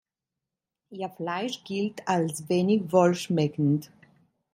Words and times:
Ihr 0.89 1.09
Fleisch 1.09 1.63
gilt 1.63 2.07
als 2.07 2.49
wenig 2.49 2.91
wohlschmeckend. 2.91 3.91